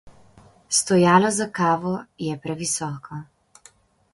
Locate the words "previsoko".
2.47-3.19